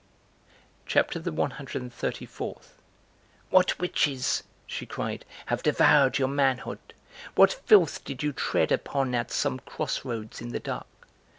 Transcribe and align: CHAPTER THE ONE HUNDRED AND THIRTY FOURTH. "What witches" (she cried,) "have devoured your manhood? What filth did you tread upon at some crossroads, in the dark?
CHAPTER 0.87 1.19
THE 1.19 1.31
ONE 1.31 1.51
HUNDRED 1.51 1.79
AND 1.79 1.93
THIRTY 1.93 2.25
FOURTH. 2.25 2.81
"What 3.51 3.77
witches" 3.77 4.41
(she 4.65 4.87
cried,) 4.87 5.25
"have 5.45 5.61
devoured 5.61 6.17
your 6.17 6.27
manhood? 6.27 6.79
What 7.35 7.53
filth 7.53 8.03
did 8.03 8.23
you 8.23 8.33
tread 8.33 8.71
upon 8.71 9.13
at 9.13 9.29
some 9.29 9.59
crossroads, 9.59 10.41
in 10.41 10.49
the 10.53 10.59
dark? 10.59 10.87